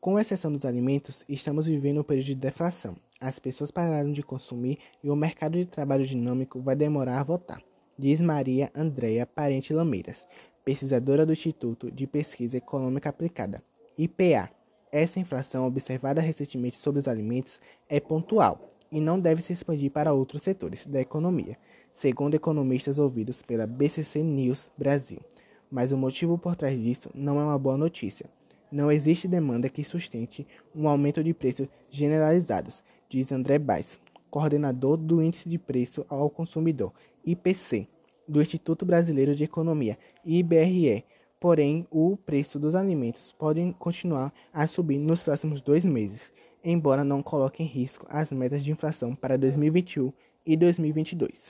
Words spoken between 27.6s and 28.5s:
notícia.